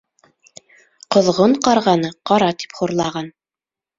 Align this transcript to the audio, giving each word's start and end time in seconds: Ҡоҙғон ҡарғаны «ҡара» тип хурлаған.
Ҡоҙғон 1.15 1.53
ҡарғаны 1.67 2.11
«ҡара» 2.31 2.49
тип 2.63 2.75
хурлаған. 2.79 3.29